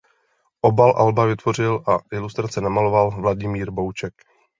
[0.61, 4.13] Obal alba vytvořil a ilustrace namaloval Vladimír Bouček.